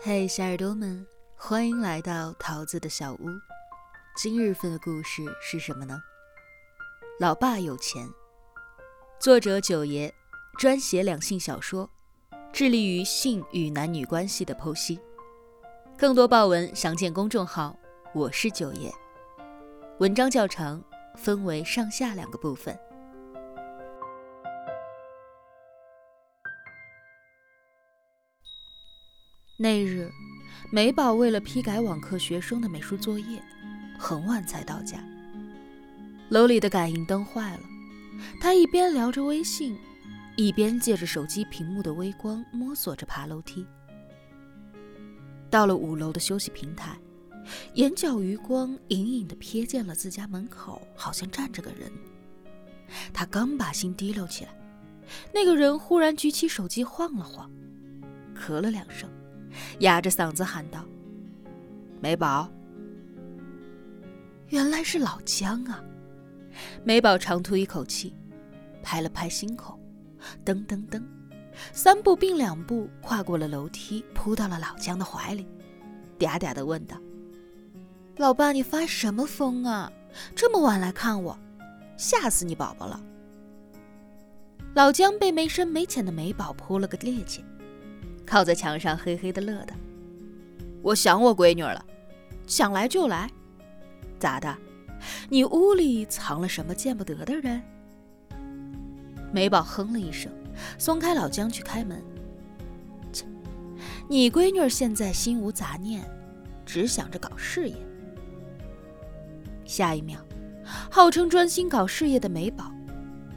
[0.00, 1.04] 嘿，小耳朵们，
[1.34, 3.26] 欢迎来到桃子的小屋。
[4.16, 6.00] 今日份的故事是什么呢？
[7.18, 8.08] 老爸有钱。
[9.18, 10.14] 作者九爷，
[10.56, 11.90] 专写两性小说，
[12.52, 15.00] 致力于性与男女关系的剖析。
[15.98, 17.76] 更多爆文详见公众号
[18.14, 18.92] “我是九爷”。
[19.98, 20.80] 文章较长，
[21.16, 22.78] 分为上下两个部分。
[29.60, 30.08] 那日，
[30.70, 33.42] 美宝为了批改网课学生的美术作业，
[33.98, 35.02] 很晚才到家。
[36.28, 37.62] 楼里的感应灯坏了，
[38.40, 39.76] 她一边聊着微信，
[40.36, 43.66] 一边借着手机屏幕的微光摸索着爬楼梯。
[45.50, 46.96] 到了五楼的休息平台，
[47.74, 51.90] 眼角余光隐隐的瞥见了自家门口，好像站着个人。
[53.12, 54.54] 她刚把心提溜起来，
[55.34, 57.50] 那个人忽然举起手机晃了晃，
[58.36, 59.10] 咳了两声。
[59.80, 60.84] 哑着嗓子喊道
[62.00, 62.50] ：“美宝。”
[64.48, 65.84] 原来是老姜啊！
[66.82, 68.14] 美宝长吐一口气，
[68.82, 69.78] 拍了拍心口，
[70.44, 71.02] 噔噔噔，
[71.72, 75.46] 三步并两步跨过了楼梯，扑到了老姜的怀里，
[76.18, 76.96] 嗲嗲的问道
[78.16, 79.92] ：“老爸，你发什么疯啊？
[80.34, 81.38] 这么晚来看我，
[81.96, 83.00] 吓死你宝宝了！”
[84.74, 87.42] 老姜被没深没浅的美宝扑了个趔趄。
[88.28, 89.72] 靠在墙上，嘿嘿的乐的。
[90.82, 91.82] 我想我闺女了，
[92.46, 93.30] 想来就来。
[94.18, 94.54] 咋的？
[95.30, 97.62] 你屋里藏了什么见不得的人？
[99.32, 100.30] 美宝哼了一声，
[100.76, 102.02] 松开老姜去开门。
[103.12, 103.24] 切，
[104.08, 106.04] 你闺女现在心无杂念，
[106.66, 107.76] 只想着搞事业。
[109.64, 110.18] 下一秒，
[110.90, 112.70] 号称专心搞事业的美宝，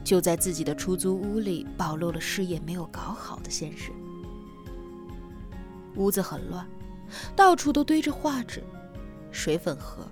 [0.04, 3.90] 就在自己的出租屋里暴露了事业没有搞好的现实。
[5.96, 6.68] 屋子很乱，
[7.36, 8.62] 到处都堆着画纸、
[9.30, 10.06] 水粉盒、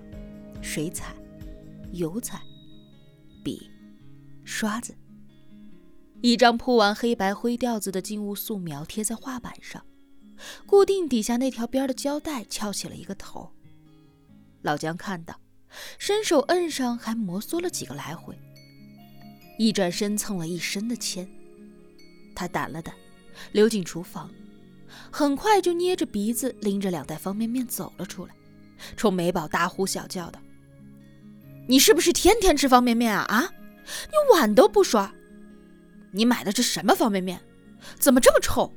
[0.61, 1.15] 水彩、
[1.91, 2.41] 油彩、
[3.43, 3.69] 笔、
[4.43, 4.95] 刷子。
[6.21, 9.83] 一张铺完黑白灰调子的静物素描贴在画板上，
[10.67, 13.51] 固定底下那条边的胶带翘起了一个头。
[14.61, 15.39] 老姜看到，
[15.97, 18.37] 伸手摁上，还摩挲了几个来回。
[19.57, 21.27] 一转身蹭了一身的铅，
[22.35, 22.91] 他掸了掸，
[23.51, 24.29] 溜进厨房。
[25.11, 28.33] 很快就捏着鼻子拎着两袋方便面走了出来，
[28.95, 30.39] 冲美宝大呼小叫的
[31.67, 33.23] ：“你是不是天天吃方便面啊？
[33.29, 33.49] 啊，
[34.07, 35.13] 你碗都不刷！
[36.11, 37.39] 你买的这什么方便面？
[37.99, 38.71] 怎么这么臭？”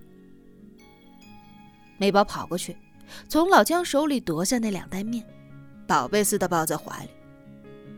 [1.99, 2.77] 美宝跑过去，
[3.29, 5.25] 从老姜手里夺下那两袋面，
[5.87, 7.11] 宝贝似的抱在怀里：“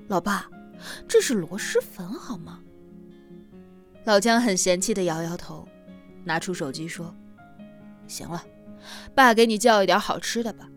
[0.09, 0.49] 老爸，
[1.09, 2.61] 这是螺蛳粉好吗？”
[4.05, 5.67] 老姜很嫌弃的摇摇头，
[6.25, 7.15] 拿出手机说。
[8.07, 8.45] 行了，
[9.15, 10.69] 爸给你叫一点好吃的吧。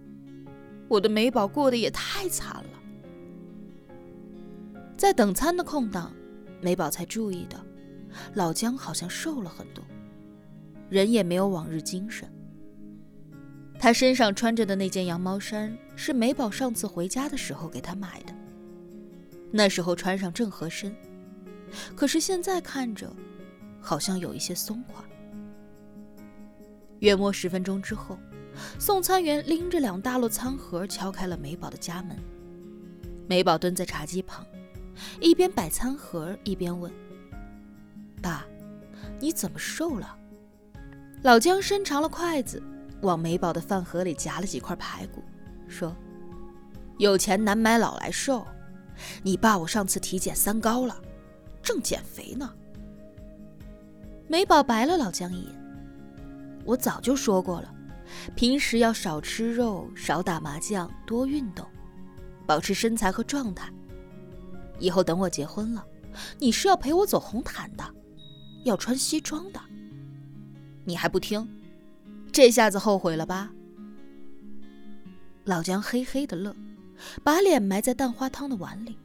[0.88, 2.69] 我的美宝过得也太惨了。
[4.97, 6.12] 在等餐的空档，
[6.62, 7.59] 美宝才注意到，
[8.34, 9.84] 老姜好像瘦了很多，
[10.90, 12.28] 人也没有往日精神。
[13.78, 18.34] 他身上穿着的那件羊毛衫是美宝上次回家的时候给他买的，
[19.51, 20.94] 那时候穿上正合身，
[21.96, 23.16] 可是现在看着，
[23.79, 25.06] 好像有一些松垮。
[27.00, 28.18] 约莫十分钟之后，
[28.78, 32.18] 送餐员拎着两大摞餐盒敲开了美宝的家门。
[33.28, 34.46] 美宝蹲在茶几旁，
[35.22, 36.92] 一边摆餐盒一边问
[38.22, 38.46] ：“爸，
[39.20, 40.18] 你怎么瘦了？”
[41.24, 42.62] 老姜伸长了筷子，
[43.02, 45.24] 往美宝的饭盒里夹了几块排骨，
[45.68, 45.96] 说
[46.98, 48.46] ：“有钱难买老来瘦。
[49.24, 51.00] 你爸我上次体检三高了，
[51.62, 52.52] 正减肥呢。”
[54.28, 55.59] 美宝白了老姜一眼。
[56.69, 57.74] 我早就说过了，
[58.35, 61.66] 平时要少吃肉，少打麻将，多运动，
[62.46, 63.74] 保持身材和状态。
[64.78, 65.84] 以后等我结婚了，
[66.38, 67.84] 你是要陪我走红毯的，
[68.66, 69.59] 要穿西装的。
[70.85, 71.47] 你还不听，
[72.31, 73.52] 这下子后悔了吧？
[75.46, 76.55] 老姜嘿嘿的乐，
[77.23, 78.96] 把脸埋在蛋花汤的碗里，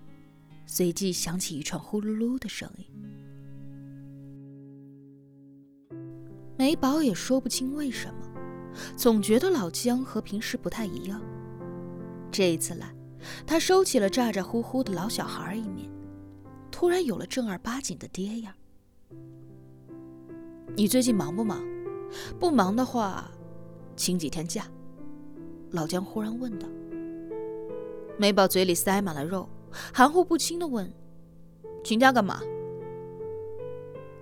[0.67, 2.85] 随即响起一串呼噜噜的声音。
[6.57, 8.29] 美宝也说不清为什么，
[8.97, 11.21] 总觉得老姜和平时不太一样。
[12.31, 12.95] 这一次来，
[13.47, 15.91] 他收起了咋咋呼呼的老小孩一面，
[16.71, 18.53] 突然有了正儿八经的爹样。
[20.77, 21.63] 你最近忙不忙？
[22.39, 23.31] 不忙的话，
[23.97, 24.67] 请几天假。
[25.71, 26.69] 老姜忽然问道。
[28.17, 29.49] 美宝嘴里塞满了肉，
[29.93, 30.89] 含糊不清的问
[31.83, 32.41] ：“请假干嘛？”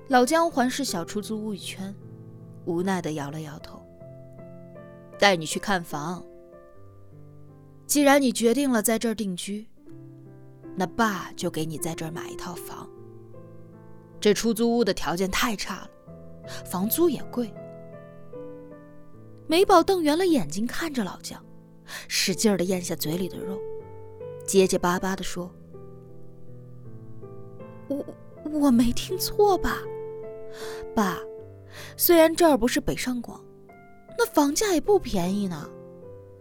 [0.09, 1.95] 老姜环视小出租屋一圈。
[2.65, 3.81] 无奈的摇了摇头。
[5.19, 6.25] 带你去看房。
[7.87, 9.67] 既然你决定了在这儿定居，
[10.75, 12.89] 那爸就给你在这儿买一套房。
[14.19, 15.91] 这出租屋的条件太差了，
[16.65, 17.53] 房租也贵。
[19.47, 21.45] 美宝瞪圆了眼睛看着老姜，
[22.09, 23.61] 使劲的咽下嘴里的肉，
[24.47, 25.53] 结结巴巴的说
[27.89, 28.05] ：“我
[28.45, 29.77] 我没听错吧？
[30.95, 31.19] 爸，
[31.97, 33.41] 虽然这儿不是北上广，
[34.19, 35.69] 那房价也不便宜呢，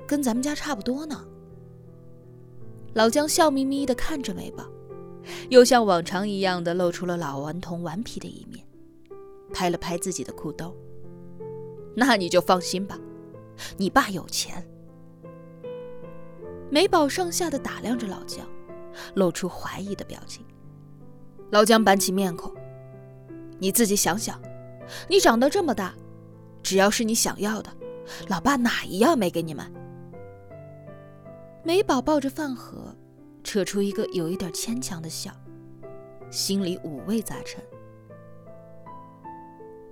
[0.07, 1.25] 跟咱们家差不多呢。”
[2.93, 4.65] 老姜笑眯眯的看着美宝，
[5.49, 8.65] 又像往常一样的露出了老顽童顽皮的一面，
[9.53, 10.75] 拍了拍自己的裤兜。
[11.95, 12.99] 那你就放心吧，
[13.77, 14.65] 你爸有钱。
[16.69, 18.47] 美宝上下的打量着老姜，
[19.15, 20.45] 露出怀疑的表情。
[21.49, 22.53] 老姜板起面孔
[23.59, 24.41] ：“你自己想想，
[25.07, 25.93] 你长得这么大，
[26.63, 27.71] 只要是你想要的，
[28.27, 29.71] 老爸哪一样没给你们？”
[31.63, 32.95] 美宝抱着饭盒，
[33.43, 35.31] 扯出一个有一点牵强的笑，
[36.31, 37.63] 心里五味杂陈。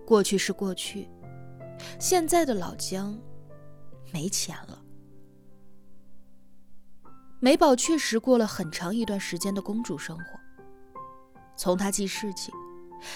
[0.06, 1.08] 过去是过去，
[2.00, 3.16] 现在的老姜
[4.12, 4.82] 没钱了。
[7.40, 10.24] 美宝确实过了很长一段时间的公主生活。
[11.56, 12.52] 从她记事起，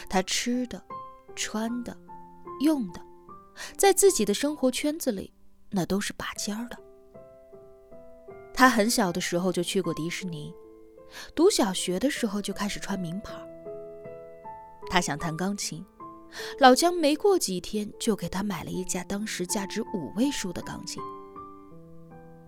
[0.07, 0.81] 她吃的、
[1.35, 1.95] 穿的、
[2.61, 3.01] 用的，
[3.77, 5.33] 在自己的生活圈子里，
[5.69, 6.77] 那都是拔尖儿的。
[8.53, 10.53] 他很小的时候就去过迪士尼，
[11.35, 13.33] 读小学的时候就开始穿名牌。
[14.89, 15.83] 他想弹钢琴，
[16.59, 21.01] 老姜没过几天就给他买了一架当时价值五位数的钢琴。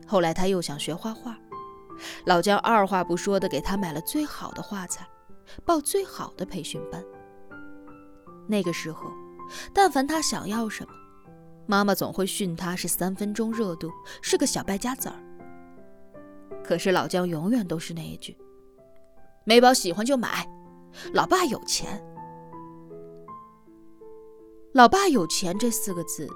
[0.05, 1.35] 后来他又想学画画，
[2.25, 5.07] 老姜二话不说的给他买了最好的画材，
[5.65, 7.03] 报最好的培训班。
[8.47, 9.11] 那个时候，
[9.73, 10.93] 但凡他想要什么，
[11.65, 15.15] 妈妈总会训他是三分钟热度，是个小败家子儿。
[16.63, 18.35] 可是老姜永远都是那一句
[19.45, 20.47] ：“美宝喜欢就买，
[21.13, 22.03] 老爸有钱。
[24.73, 26.27] ”“老爸有钱”这四个字，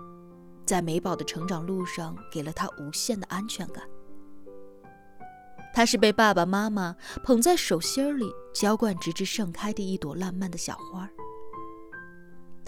[0.65, 3.83] 在美宝的成长路上给了他无限的安全感。
[5.73, 11.09] 他是被爸爸妈妈捧在手心里浇灌，直至盛开的一朵烂漫的小花。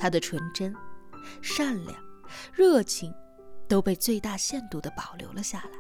[0.02, 0.76] 他的纯真、
[1.44, 1.96] 善良、
[2.52, 3.14] 热情，
[3.68, 5.80] 都被最大限度的保留了下来。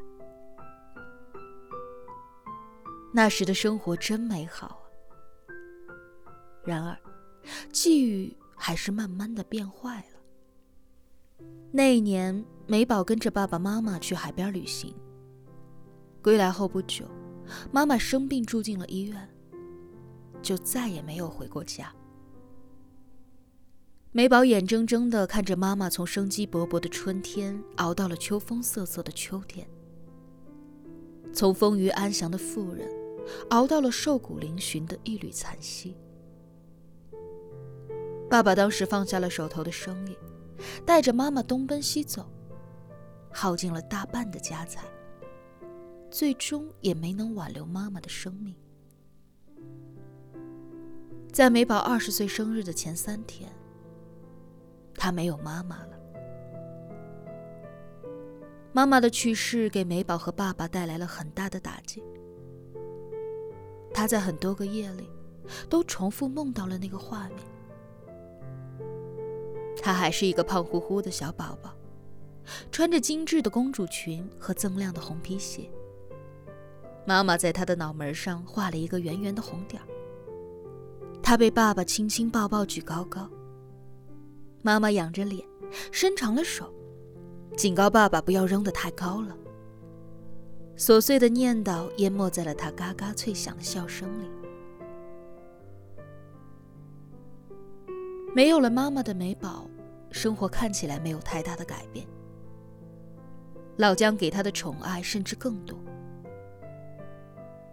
[3.11, 4.77] 那时的生活真美好啊！
[6.63, 6.95] 然而，
[7.73, 11.45] 际遇还是慢慢的变坏了。
[11.71, 14.95] 那一年，美宝跟着爸爸妈妈去海边旅行。
[16.21, 17.05] 归来后不久，
[17.71, 19.27] 妈妈生病住进了医院，
[20.43, 21.91] 就再也没有回过家。
[24.13, 29.65] 美宝眼睁睁的看着妈妈从生机勃勃的春天熬到了秋风瑟瑟的秋天，
[31.33, 32.89] 从丰腴安详的妇人。
[33.51, 35.95] 熬到了瘦骨嶙峋的一缕残息。
[38.29, 40.17] 爸爸当时放下了手头的生意，
[40.85, 42.25] 带着妈妈东奔西走，
[43.31, 44.83] 耗尽了大半的家财，
[46.09, 48.55] 最终也没能挽留妈妈的生命。
[51.31, 53.49] 在美宝二十岁生日的前三天，
[55.01, 55.97] 他没有妈妈了。
[58.71, 62.03] 妈妈的去世给美宝和爸爸带来了很大的打击。
[63.91, 65.09] 他在很多个夜里，
[65.67, 67.39] 都重复梦到了那个画面。
[69.81, 71.75] 他还是一个胖乎乎的小宝宝，
[72.71, 75.67] 穿着精致的公主裙和锃亮的红皮鞋。
[77.07, 79.87] 妈妈在他的脑门上画了一个圆圆的红点儿。
[81.23, 83.27] 他被爸爸轻轻抱抱举高高。
[84.61, 85.45] 妈妈仰着脸，
[85.91, 86.73] 伸长了手，
[87.57, 89.37] 警告爸爸不要扔得太高了。
[90.77, 94.29] 琐碎的念叨淹没在了他嘎嘎脆响的笑声里。
[98.33, 99.69] 没有了妈妈的美宝，
[100.09, 102.07] 生活看起来没有太大的改变。
[103.77, 105.77] 老姜给他的宠爱甚至更多。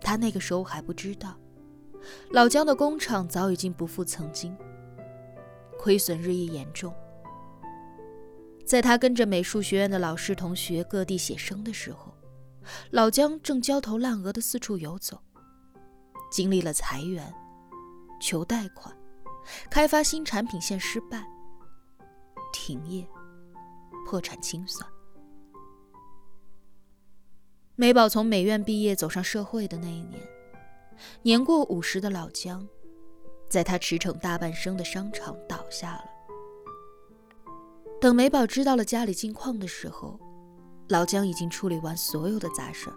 [0.01, 1.37] 他那个时候还不知道，
[2.31, 4.57] 老姜的工厂早已经不复曾经，
[5.79, 6.93] 亏损日益严重。
[8.67, 12.15] 在他跟着美术学院的老师同学各地写生的时候。
[12.91, 15.19] 老姜正焦头烂额的四处游走，
[16.31, 17.33] 经历了裁员、
[18.21, 18.95] 求贷款、
[19.71, 21.25] 开发新产品线失败、
[22.53, 23.09] 停业、
[24.05, 24.87] 破产清算。
[27.75, 30.21] 美宝从美院毕业走上社会的那一年，
[31.23, 32.69] 年过五十的老姜，
[33.49, 36.05] 在他驰骋大半生的商场倒下了。
[38.01, 40.19] 等美宝知道了家里近况的时候，
[40.89, 42.89] 老姜已经处理完所有的杂事，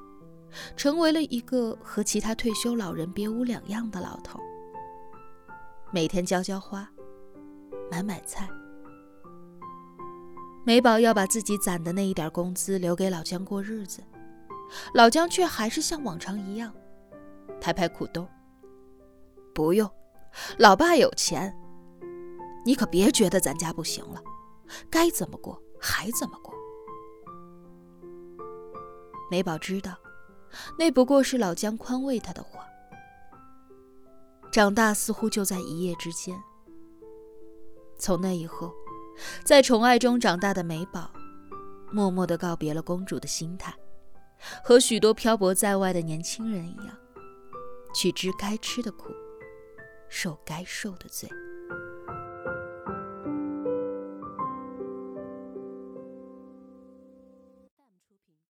[0.76, 4.40] 成为了一个和其他退休老人别无两样的老头。
[5.92, 6.88] 每天浇浇花，
[7.90, 8.48] 买买菜。
[10.64, 14.04] 美宝要把自己攒的那一点工资留给老姜过日子，
[14.94, 16.72] 老姜却还是像往常一样，
[17.60, 18.28] 拍拍裤兜
[19.56, 19.90] ：“不用，
[20.58, 21.56] 老爸有钱，
[22.66, 24.22] 你可别觉得咱家不行了，
[24.90, 26.54] 该怎么过还怎么过。”
[29.30, 29.96] 美宝知道，
[30.78, 32.66] 那不过是老姜宽慰她的话。
[34.52, 36.38] 长大似乎就在一夜之间。
[37.98, 38.74] 从那以后。
[39.46, 41.12] 在宠爱中长大的美宝，
[41.92, 43.72] 默默地告别了公主的心态，
[44.64, 46.98] 和许多漂泊在外的年轻人一样，
[47.94, 49.14] 去吃该吃的苦，
[50.12, 51.28] 受该受的罪。